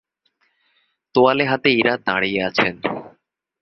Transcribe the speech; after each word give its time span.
তোয়ালে 1.15 1.45
হাতে 1.45 1.69
ইরা 1.71 1.93
দাঁড়িয়ে 2.05 2.39
আছেন। 2.43 2.73